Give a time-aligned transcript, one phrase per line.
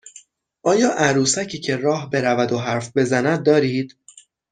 [0.63, 3.95] آیا عروسکی که راه برود و حرف بزند دارید؟